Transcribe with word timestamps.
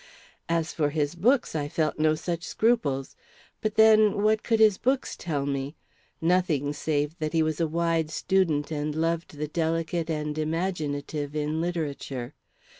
As 0.49 0.73
for 0.73 0.89
his 0.89 1.13
books, 1.13 1.53
I 1.53 1.67
felt 1.67 1.99
no 1.99 2.15
such 2.15 2.41
scruples. 2.43 3.15
But 3.61 3.75
then, 3.75 4.23
what 4.23 4.41
could 4.41 4.59
his 4.59 4.79
books 4.79 5.15
tell 5.15 5.45
me? 5.45 5.75
Nothing, 6.19 6.73
save 6.73 7.15
that 7.19 7.33
he 7.33 7.43
was 7.43 7.59
a 7.61 7.67
wide 7.67 8.09
student 8.09 8.71
and 8.71 8.95
loved 8.95 9.37
the 9.37 9.47
delicate 9.47 10.09
and 10.09 10.35
imaginative 10.39 11.35
in 11.35 11.61
literature. 11.61 12.33